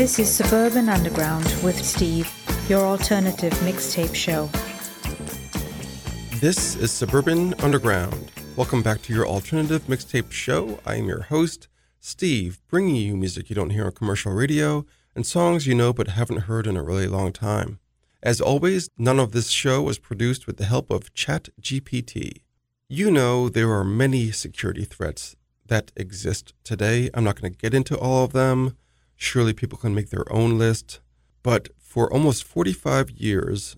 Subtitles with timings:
[0.00, 2.26] This is Suburban Underground with Steve,
[2.70, 4.48] your alternative mixtape show.
[6.40, 8.32] This is Suburban Underground.
[8.56, 10.80] Welcome back to your alternative mixtape show.
[10.86, 11.68] I am your host,
[12.00, 16.08] Steve, bringing you music you don't hear on commercial radio and songs you know but
[16.08, 17.78] haven't heard in a really long time.
[18.22, 22.40] As always, none of this show was produced with the help of ChatGPT.
[22.88, 27.10] You know there are many security threats that exist today.
[27.12, 28.78] I'm not going to get into all of them.
[29.22, 30.98] Surely people can make their own list.
[31.42, 33.76] But for almost 45 years,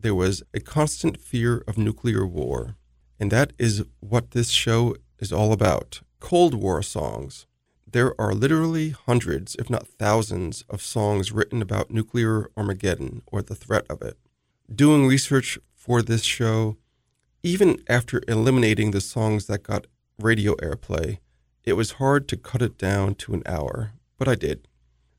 [0.00, 2.74] there was a constant fear of nuclear war.
[3.18, 7.46] And that is what this show is all about Cold War songs.
[7.90, 13.54] There are literally hundreds, if not thousands, of songs written about nuclear Armageddon or the
[13.54, 14.18] threat of it.
[14.74, 16.76] Doing research for this show,
[17.44, 19.86] even after eliminating the songs that got
[20.18, 21.18] radio airplay,
[21.64, 24.66] it was hard to cut it down to an hour, but I did.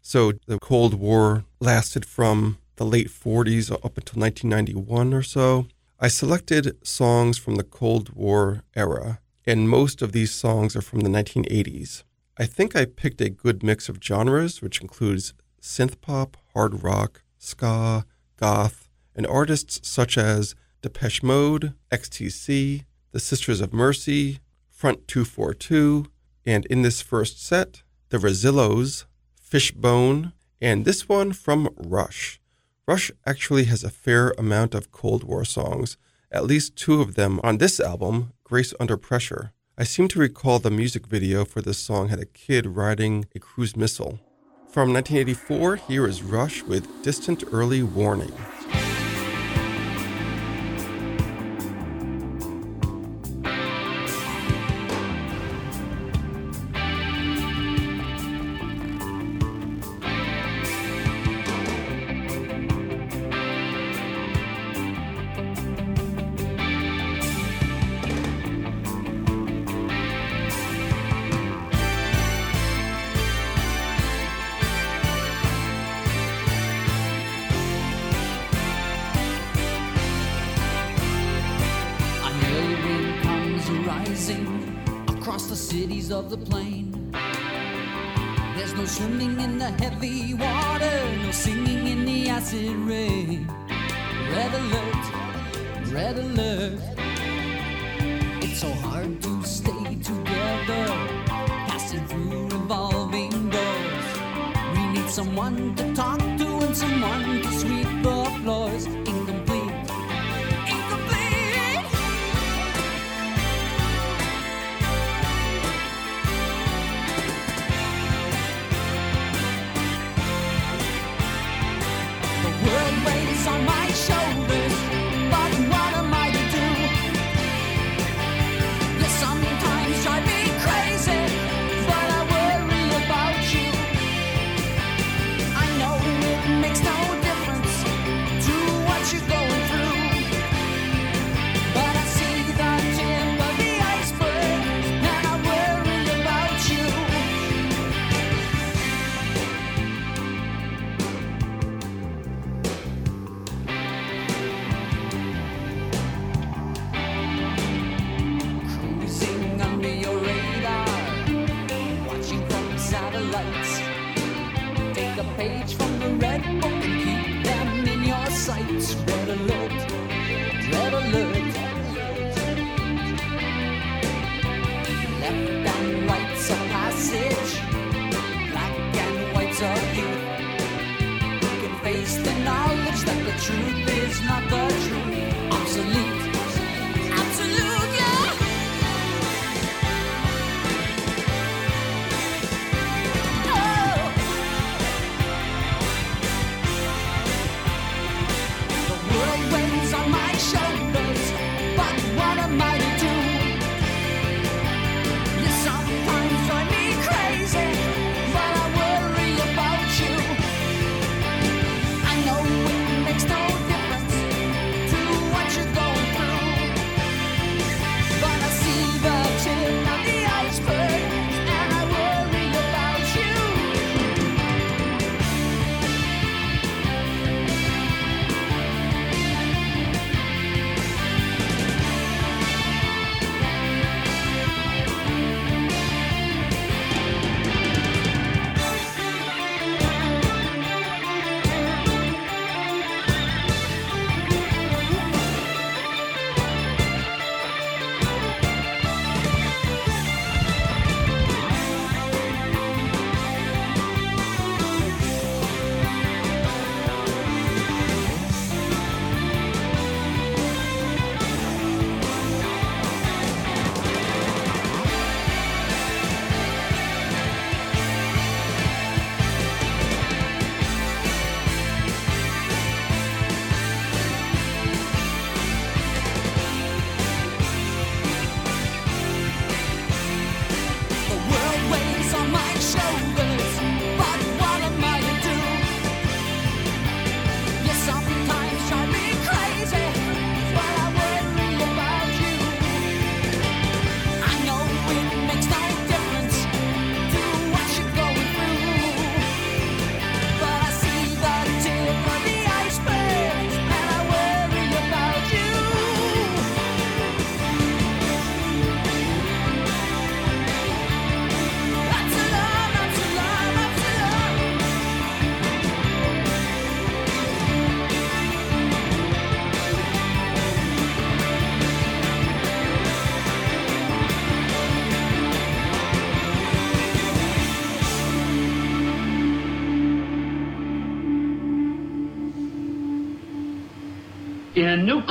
[0.01, 5.67] So the Cold War lasted from the late 40s up until 1991 or so.
[5.99, 11.01] I selected songs from the Cold War era, and most of these songs are from
[11.01, 12.03] the 1980s.
[12.37, 17.21] I think I picked a good mix of genres, which includes synth pop, hard rock,
[17.37, 18.05] ska,
[18.37, 26.07] goth, and artists such as Depeche Mode, XTC, The Sisters of Mercy, Front 242,
[26.45, 29.05] and in this first set, The Rezillos,
[29.51, 32.39] Fishbone, and this one from Rush.
[32.87, 35.97] Rush actually has a fair amount of Cold War songs,
[36.31, 39.51] at least two of them on this album, Grace Under Pressure.
[39.77, 43.39] I seem to recall the music video for this song had a kid riding a
[43.39, 44.21] cruise missile.
[44.69, 48.31] From 1984, here is Rush with Distant Early Warning.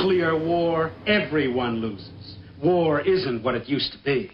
[0.01, 2.37] nuclear war, everyone loses.
[2.61, 4.31] War isn't what it used to be.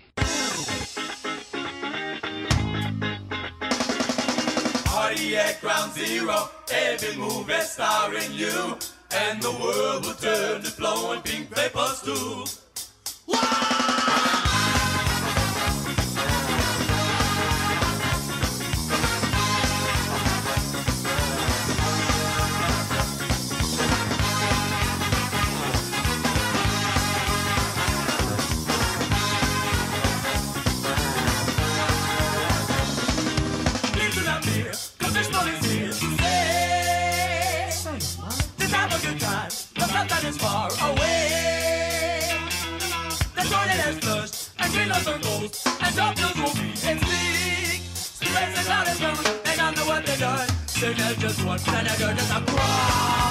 [4.85, 8.77] Party at Ground Zero, every movie starring you,
[9.11, 12.45] and the world will turn to flowing pink vapors too.
[50.93, 53.26] to know just what Canada just a cry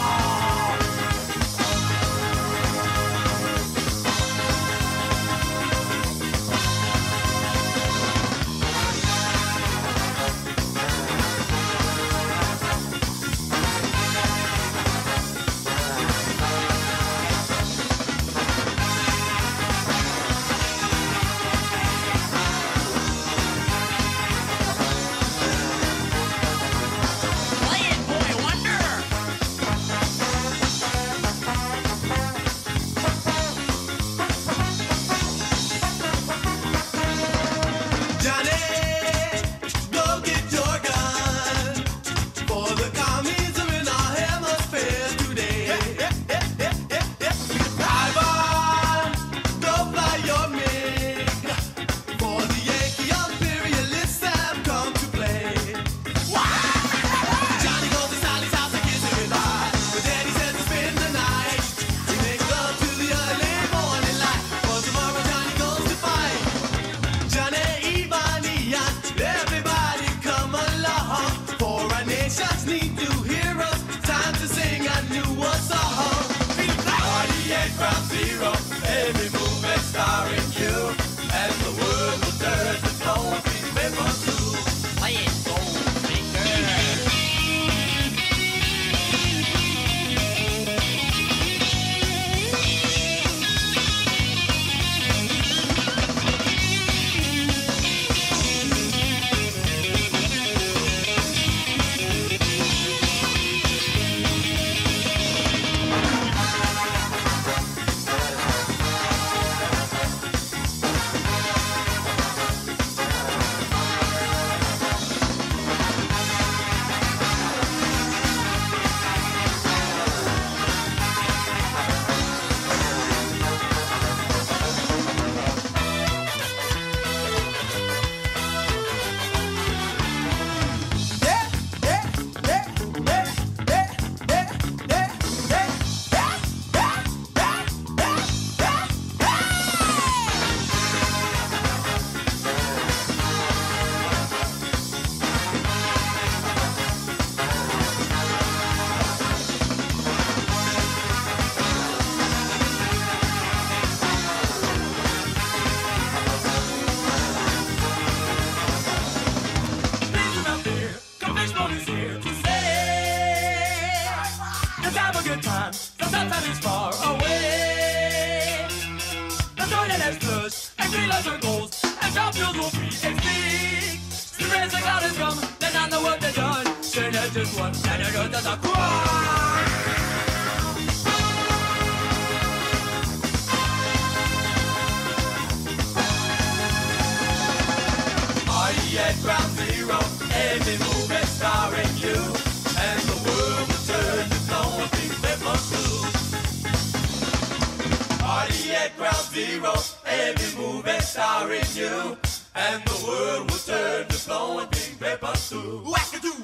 [204.27, 205.83] slow and big paper too.
[205.87, 206.36] Wackadoo.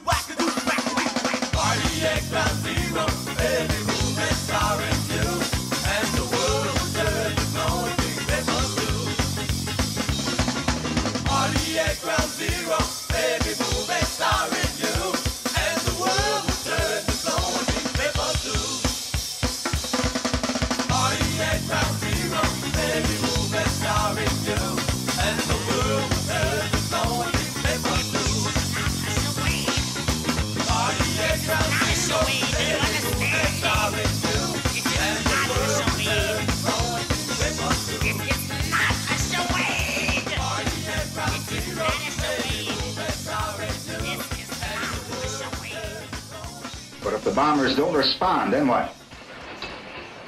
[47.33, 48.93] The bombers don't respond, then what?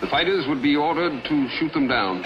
[0.00, 2.24] The fighters would be ordered to shoot them down.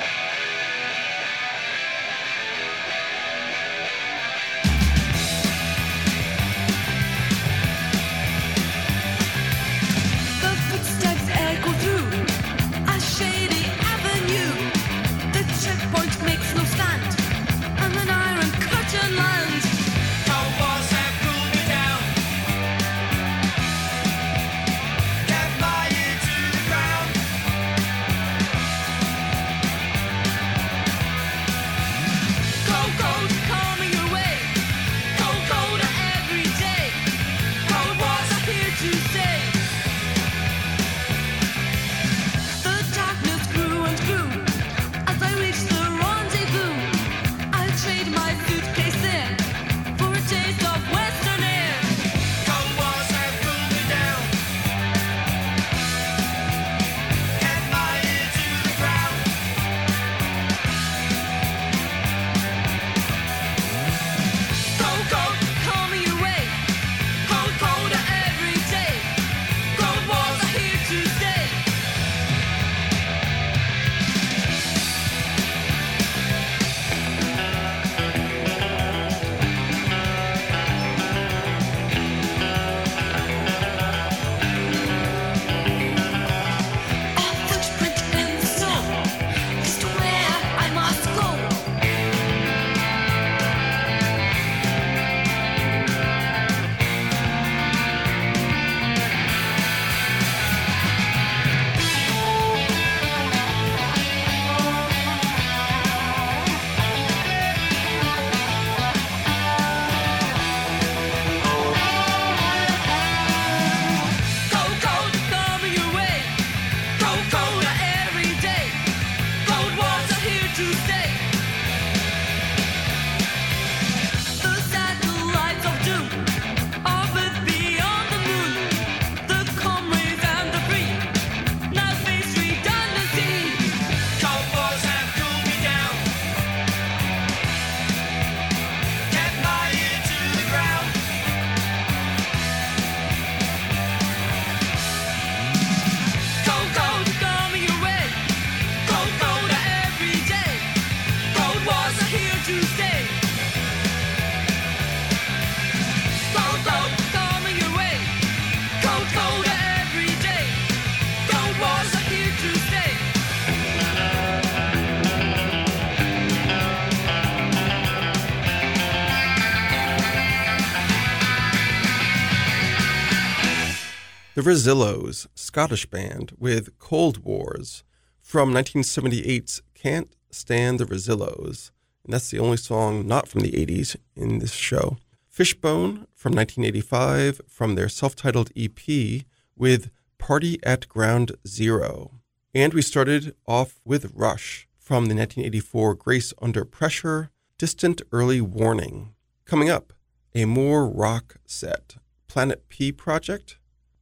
[174.39, 177.83] The Rezillos, Scottish band with Cold Wars
[178.21, 181.73] from 1978's Can't Stand the Rezillos.
[182.05, 184.97] And that's the only song not from the 80s in this show.
[185.29, 189.25] Fishbone from 1985 from their self titled EP
[189.57, 192.13] with Party at Ground Zero.
[192.55, 199.15] And we started off with Rush from the 1984 Grace Under Pressure Distant Early Warning.
[199.47, 199.93] Coming up,
[200.33, 201.97] a more rock set
[202.29, 203.58] Planet P Project,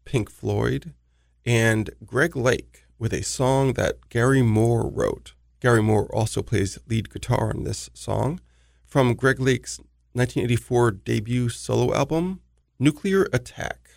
[0.07, 0.95] Pink Floyd,
[1.45, 5.35] and Greg Lake with a song that Gary Moore wrote.
[5.61, 8.41] Gary Moore also plays lead guitar on this song
[8.87, 9.79] from Greg Lake's
[10.15, 12.41] 1984 debut solo album,
[12.79, 13.91] Nuclear Attack.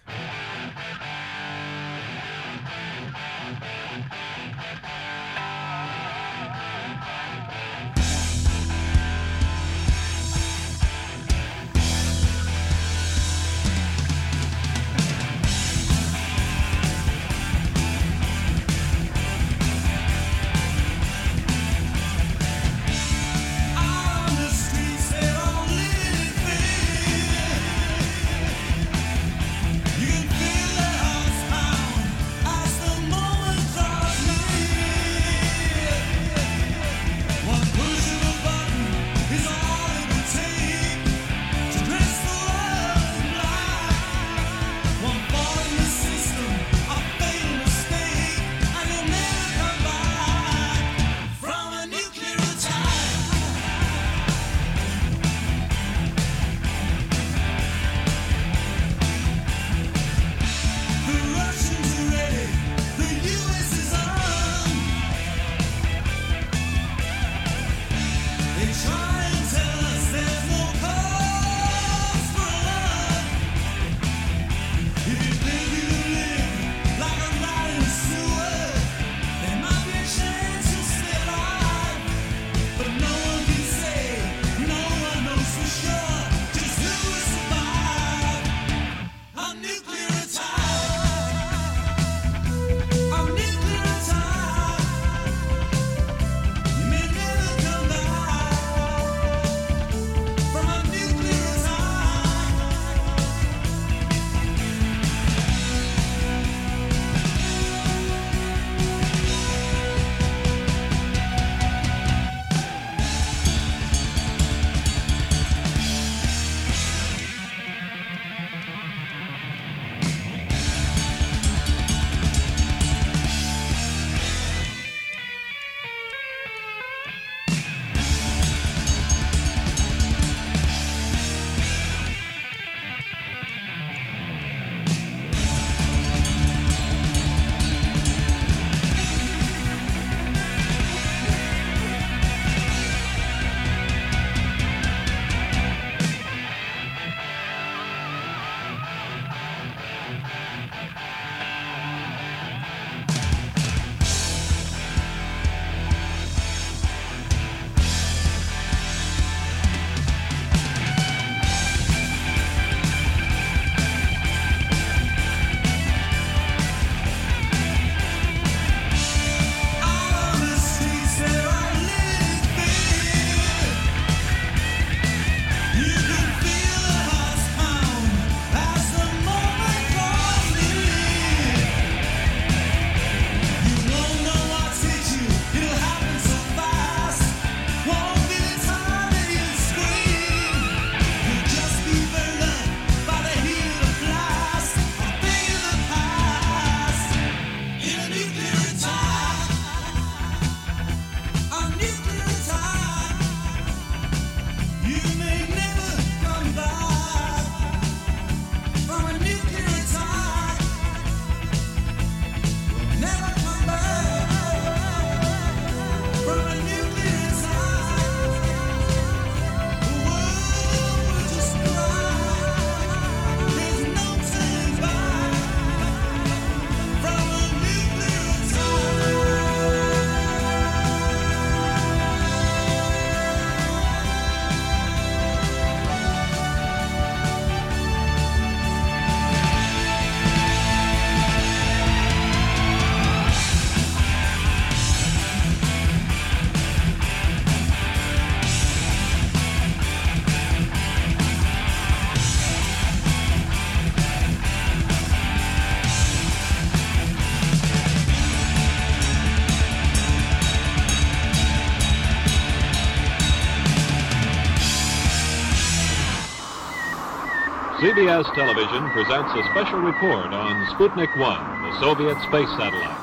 [268.00, 272.99] CBS Television presents a special report on Sputnik 1, the Soviet space satellite.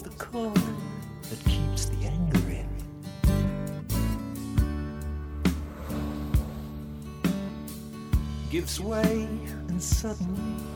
[0.00, 2.68] the core that keeps the anger in.
[8.50, 9.28] Gives way,
[9.68, 10.75] and suddenly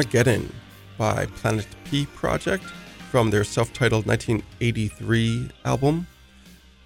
[0.00, 0.50] Armageddon
[0.96, 2.64] by Planet P Project
[3.10, 6.06] from their self titled 1983 album.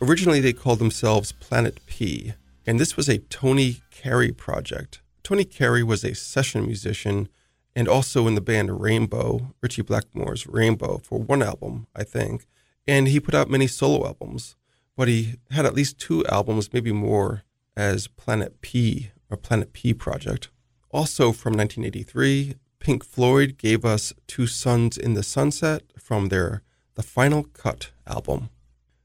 [0.02, 2.32] Originally, they called themselves Planet P,
[2.66, 5.00] and this was a Tony Carey project.
[5.22, 7.28] Tony Carey was a session musician
[7.76, 12.48] and also in the band Rainbow, Ritchie Blackmore's Rainbow, for one album, I think.
[12.88, 14.56] And he put out many solo albums,
[14.96, 17.44] but he had at least two albums, maybe more,
[17.76, 20.48] as Planet P or Planet P Project.
[20.90, 26.60] Also from 1983, Pink Floyd gave us Two Suns in the Sunset from their
[26.96, 28.50] The Final Cut album.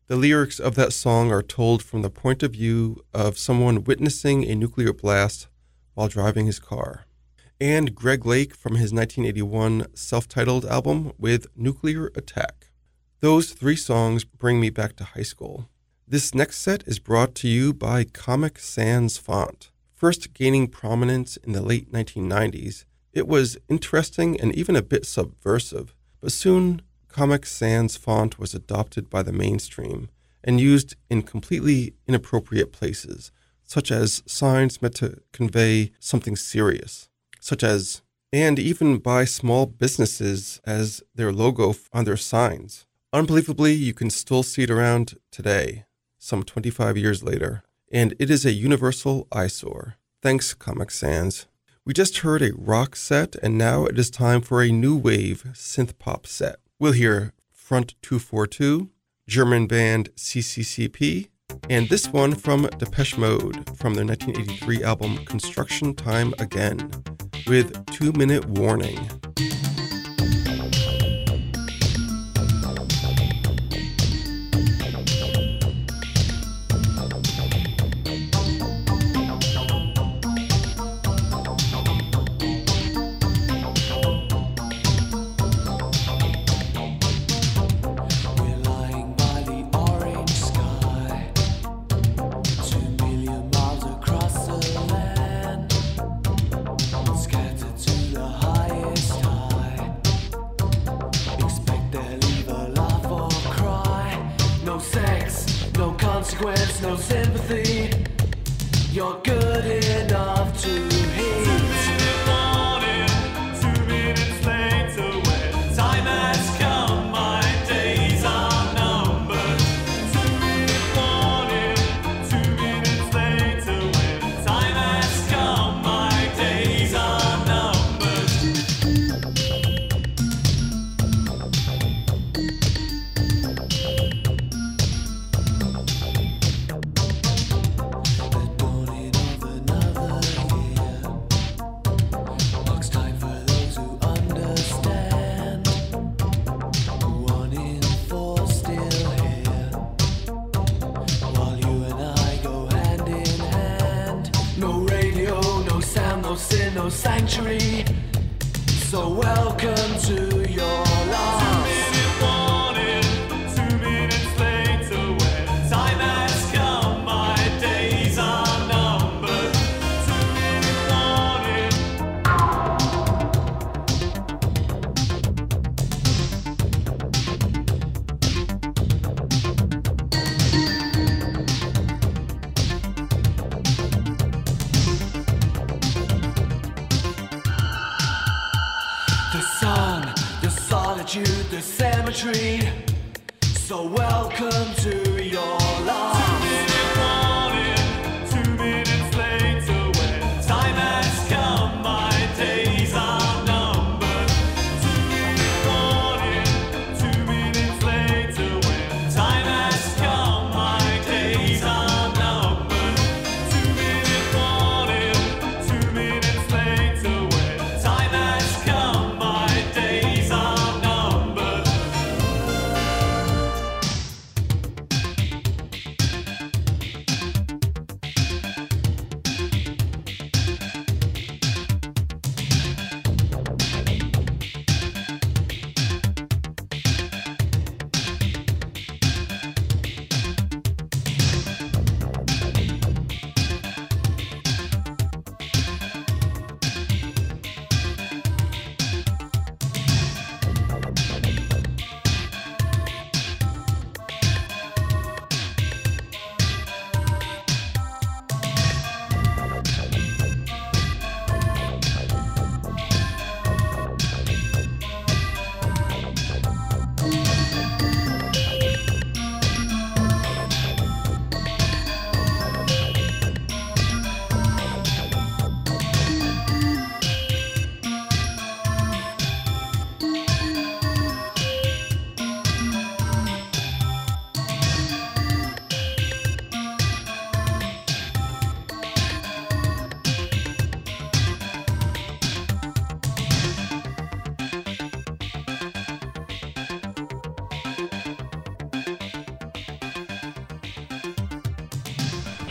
[0.07, 4.43] The lyrics of that song are told from the point of view of someone witnessing
[4.43, 5.47] a nuclear blast
[5.93, 7.05] while driving his car.
[7.61, 12.71] And Greg Lake from his 1981 self titled album with Nuclear Attack.
[13.21, 15.69] Those three songs bring me back to high school.
[16.05, 19.71] This next set is brought to you by Comic Sans Font.
[19.95, 25.95] First gaining prominence in the late 1990s, it was interesting and even a bit subversive,
[26.21, 30.09] but soon Comic Sans font was adopted by the mainstream
[30.43, 33.31] and used in completely inappropriate places,
[33.63, 40.61] such as signs meant to convey something serious, such as, and even by small businesses
[40.65, 42.85] as their logo on their signs.
[43.11, 45.85] Unbelievably, you can still see it around today,
[46.19, 49.95] some 25 years later, and it is a universal eyesore.
[50.21, 51.47] Thanks, Comic Sans.
[51.85, 55.43] We just heard a rock set, and now it is time for a new wave
[55.53, 56.57] synth pop set.
[56.77, 58.89] We'll hear Front 242,
[59.27, 61.29] German band CCCP,
[61.69, 66.91] and this one from Depeche Mode from their 1983 album Construction Time Again
[67.47, 69.09] with Two Minute Warning.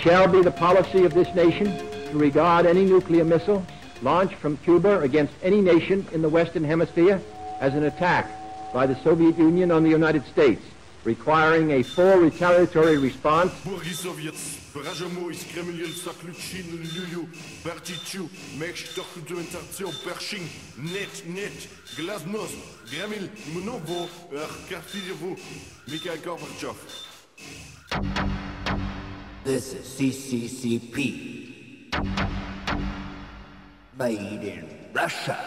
[0.07, 1.67] shall be the policy of this nation
[2.11, 3.65] to regard any nuclear missile
[4.03, 7.21] launched from Cuba against any nation in the Western Hemisphere
[7.59, 8.29] as an attack
[8.73, 10.61] by the Soviet Union on the United States,
[11.03, 17.29] requiring a full retaliatory response Борисовец, Бражамой, Кремлин, Заключин, Люлю,
[17.63, 20.41] Бартичу, Мештох, Дюментацио, Першин,
[20.77, 21.53] Нет, Нет,
[21.95, 22.51] Глазнос,
[22.91, 25.37] Грамил, Мново, Аркафиеву,
[25.87, 26.75] Mikhail Gorbachev.
[29.44, 31.94] This is CCCP.
[33.96, 35.38] Made in Russia.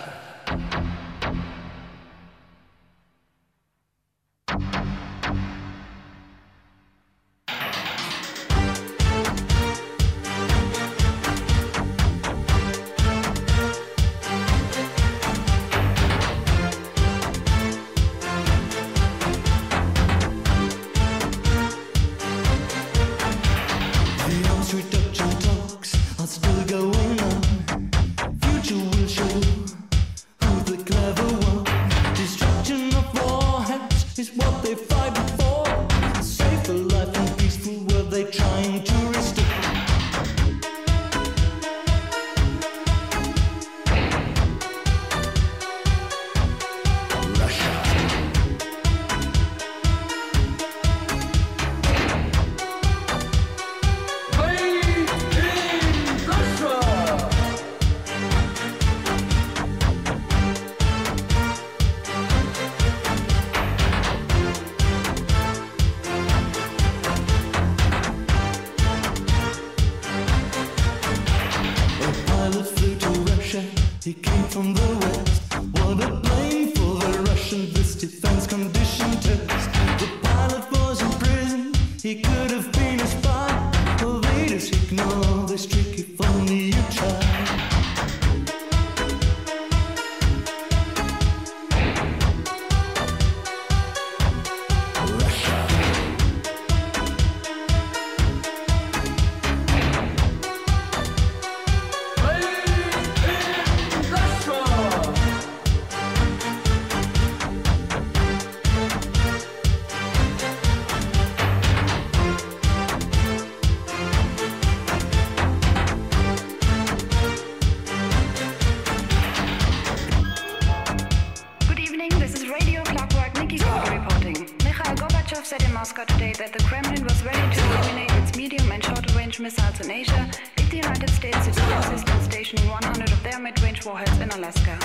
[129.41, 134.19] Missiles in Asia if the United States civilian systems stationing 100 of their mid-range warheads
[134.19, 134.77] in Alaska.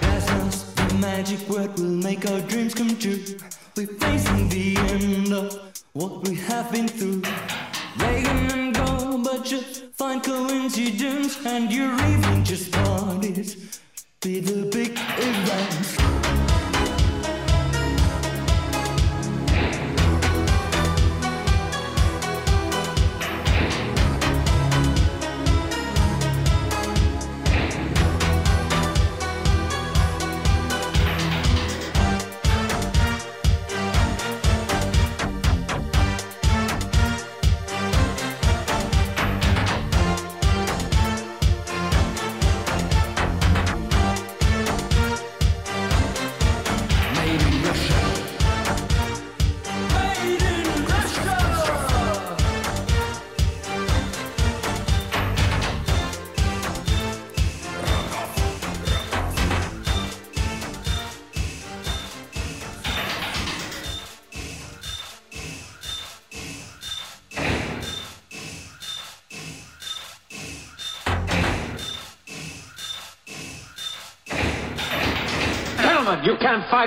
[0.00, 3.20] Glasnost, the magic word will make our dreams come true.
[3.76, 7.22] We're facing the end of what we have been through.
[7.98, 13.80] Reagan and Gorbachev find coincidence, and your evening just parties
[14.20, 16.47] be the big events.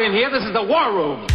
[0.06, 0.30] In here.
[0.30, 1.31] This is the war room.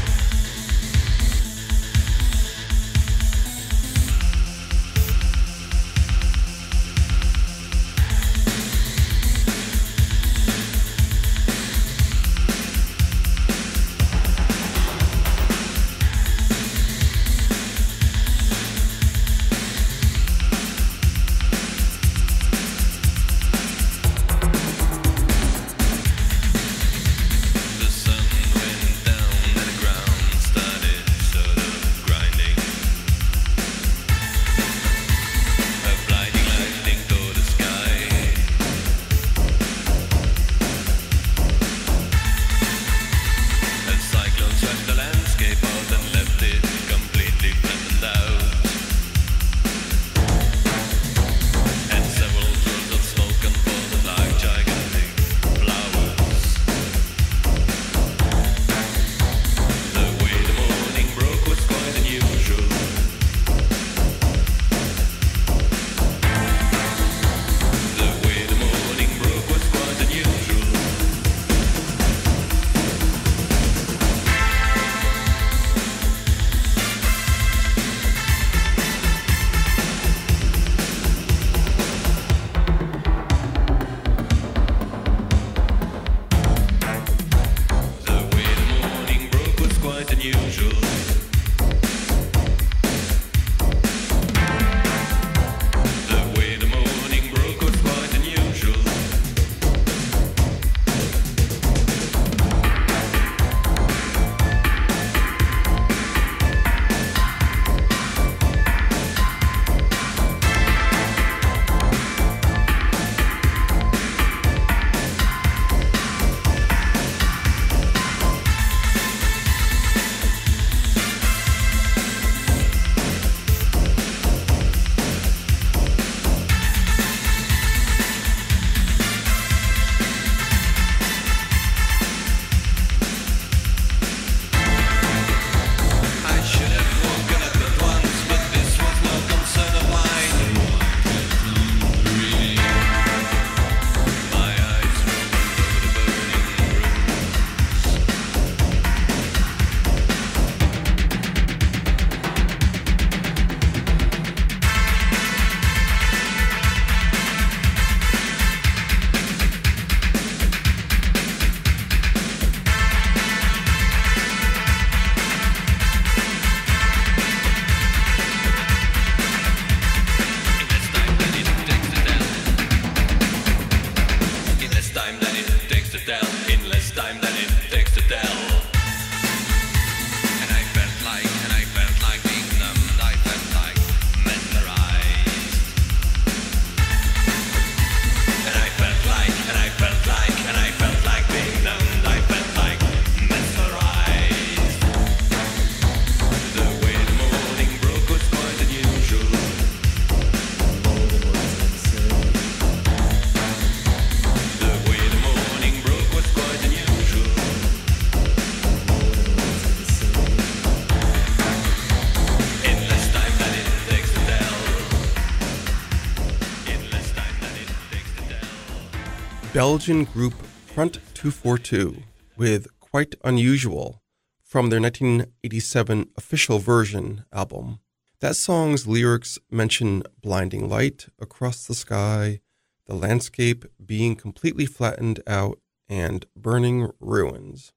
[219.69, 222.05] Belgian group Front 242
[222.37, 224.01] with Quite Unusual
[224.41, 227.81] from their 1987 official version album.
[228.21, 232.43] That song's lyrics mention blinding light across the sky,
[232.87, 235.59] the landscape being completely flattened out,
[235.89, 237.73] and burning ruins.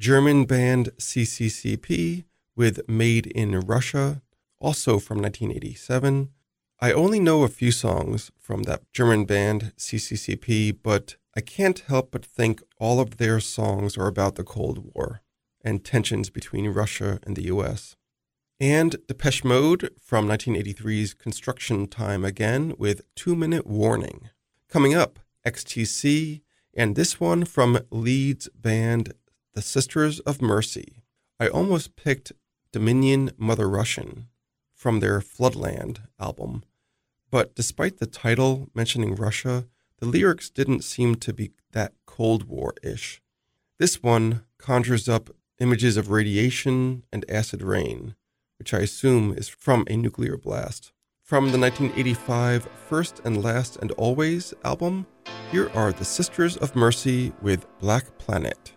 [0.00, 2.24] German band CCCP
[2.56, 4.22] with Made in Russia,
[4.60, 6.30] also from 1987.
[6.80, 12.12] I only know a few songs from that German band CCCP, but I can't help
[12.12, 15.20] but think all of their songs are about the Cold War
[15.64, 17.96] and tensions between Russia and the US.
[18.60, 24.30] And Depeche Mode from 1983's Construction Time Again with Two Minute Warning.
[24.68, 29.12] Coming up, XTC, and this one from Leeds band
[29.54, 31.02] The Sisters of Mercy.
[31.40, 32.32] I almost picked
[32.70, 34.28] Dominion Mother Russia
[34.72, 36.62] from their Floodland album,
[37.30, 39.66] but despite the title mentioning Russia,
[39.98, 43.22] the lyrics didn't seem to be that Cold War ish.
[43.78, 48.14] This one conjures up images of radiation and acid rain,
[48.58, 50.92] which I assume is from a nuclear blast.
[51.22, 55.06] From the 1985 First and Last and Always album,
[55.50, 58.72] here are the Sisters of Mercy with Black Planet.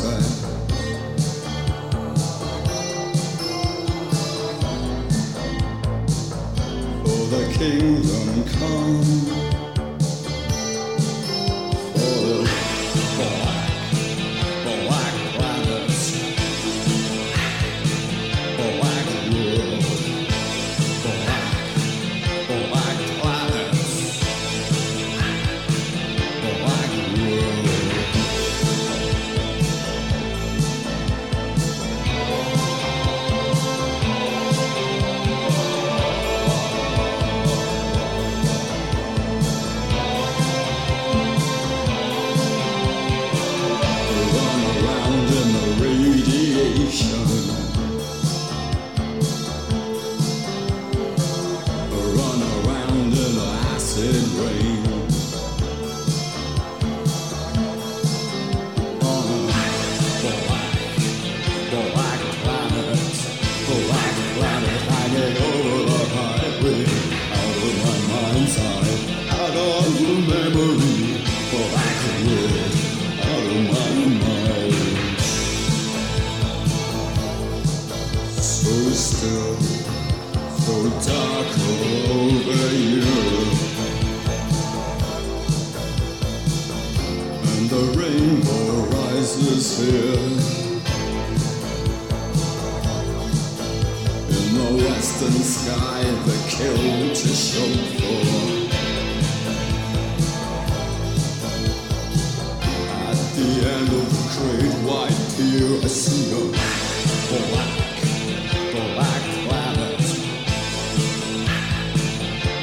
[0.00, 0.50] Sunset.
[7.04, 9.29] for the kingdom come.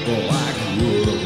[0.07, 1.16] Black world,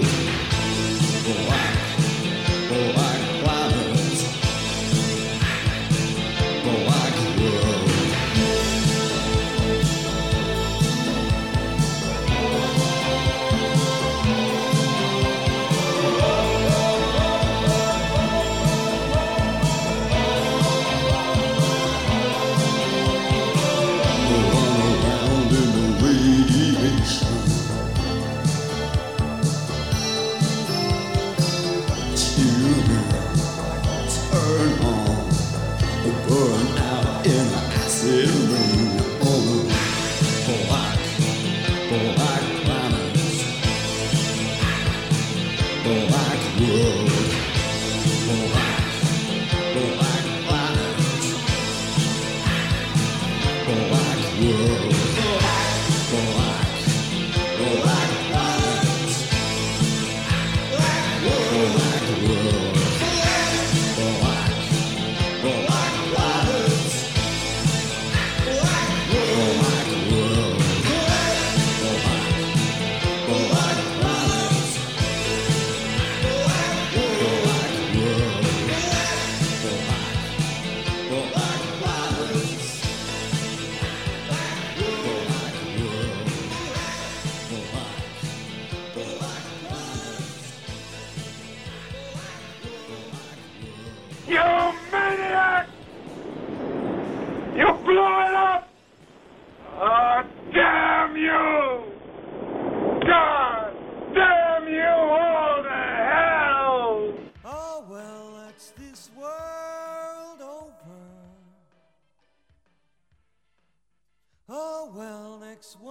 [115.61, 115.90] next one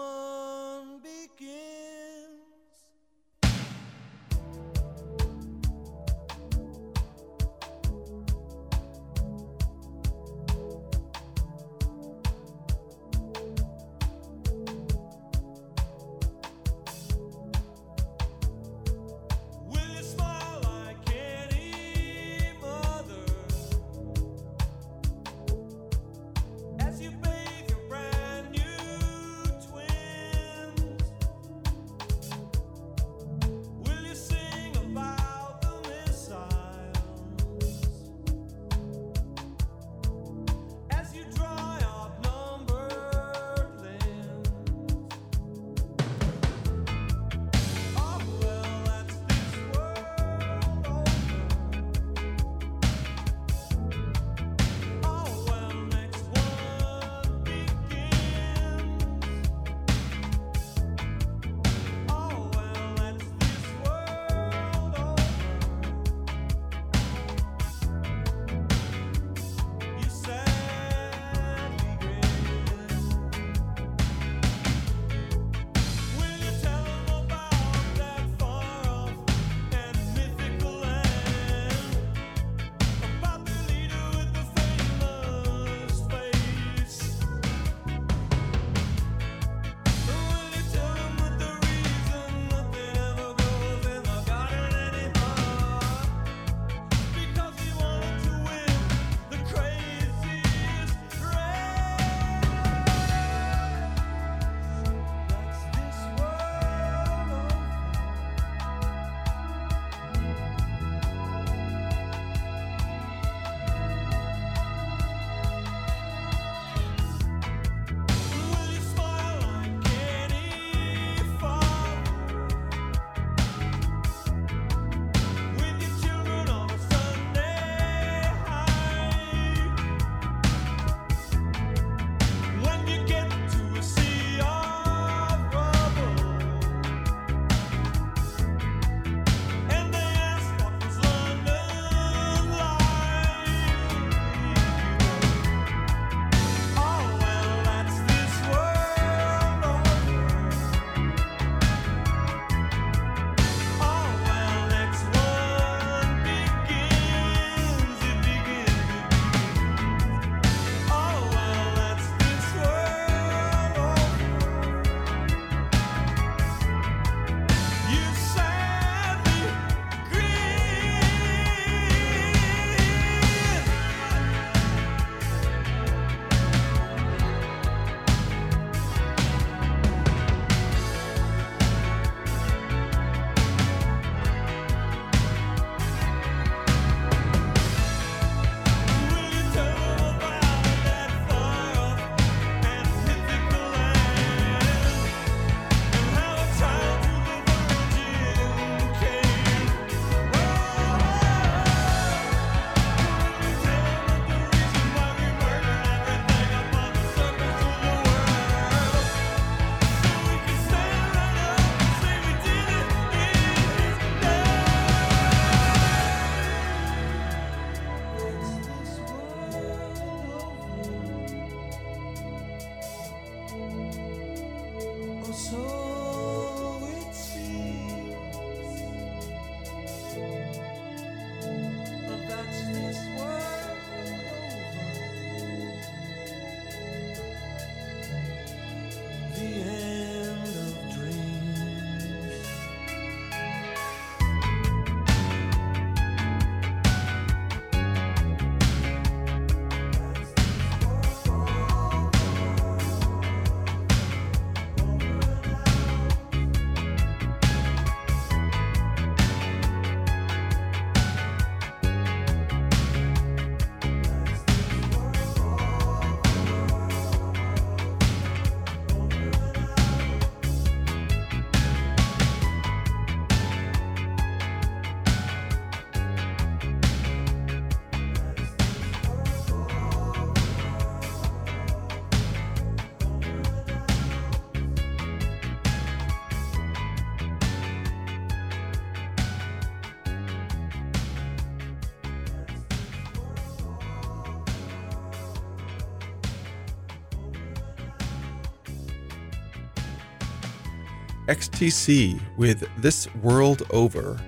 [301.30, 304.20] XTC with This World Over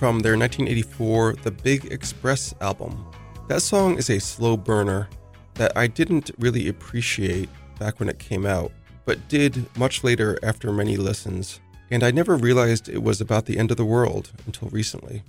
[0.00, 3.06] from their 1984 The Big Express album.
[3.46, 5.08] That song is a slow burner
[5.54, 7.48] that I didn't really appreciate
[7.78, 8.72] back when it came out,
[9.04, 13.56] but did much later after many listens, and I never realized it was about the
[13.56, 15.22] end of the world until recently.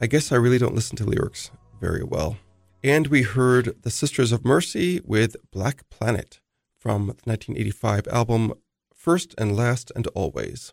[0.00, 1.50] I guess I really don't listen to lyrics
[1.80, 2.36] very well.
[2.84, 6.38] And we heard The Sisters of Mercy with Black Planet
[6.78, 8.54] from the 1985 album
[9.02, 10.72] First and Last and Always.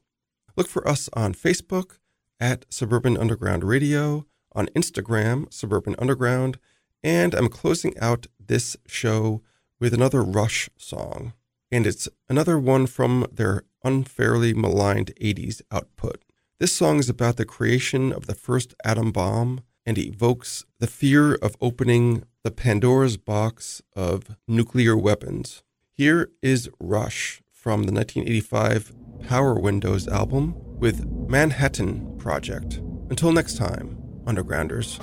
[0.56, 1.98] Look for us on Facebook
[2.40, 6.60] at Suburban Underground Radio, on Instagram, Suburban Underground,
[7.04, 9.42] and I'm closing out this show
[9.80, 11.34] with another Rush song.
[11.72, 16.24] And it's another one from their unfairly maligned 80s output.
[16.60, 21.34] This song is about the creation of the first atom bomb and evokes the fear
[21.34, 25.64] of opening the Pandora's box of nuclear weapons.
[25.92, 28.94] Here is Rush from the 1985
[29.28, 32.76] Power Windows album with Manhattan Project.
[33.10, 34.98] Until next time, Undergrounders.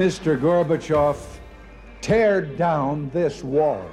[0.00, 0.40] Mr.
[0.40, 1.18] Gorbachev,
[2.00, 3.84] tear down this wall.